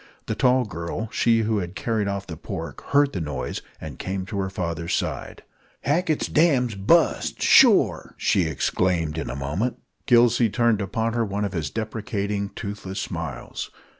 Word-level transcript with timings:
The 0.25 0.33
tall 0.33 0.65
girl, 0.65 1.09
she 1.11 1.41
who 1.41 1.59
had 1.59 1.75
carried 1.75 2.07
off 2.07 2.25
the 2.25 2.35
pork, 2.35 2.81
heard 2.85 3.13
the 3.13 3.21
noise, 3.21 3.61
and 3.79 3.99
came 3.99 4.25
to 4.25 4.39
her 4.39 4.49
father's 4.49 4.95
side. 4.95 5.43
"Hackett's 5.81 6.25
dam's 6.27 6.73
bust, 6.73 7.39
shore!" 7.43 8.15
she 8.17 8.45
exclaimed 8.47 9.19
in 9.19 9.29
a 9.29 9.35
moment. 9.35 9.77
Gillsey 10.07 10.49
turned 10.49 10.81
upon 10.81 11.13
her 11.13 11.23
one 11.23 11.45
of 11.45 11.53
his 11.53 11.69
deprecating, 11.69 12.49
toothless 12.55 12.99
smiles. 12.99 13.69